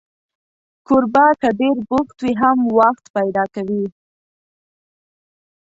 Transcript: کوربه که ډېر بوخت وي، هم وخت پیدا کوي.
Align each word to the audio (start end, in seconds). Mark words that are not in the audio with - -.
کوربه 0.87 1.25
که 1.41 1.49
ډېر 1.59 1.77
بوخت 1.89 2.17
وي، 2.21 2.33
هم 2.41 2.59
وخت 2.79 3.05
پیدا 3.15 3.43
کوي. 3.55 3.85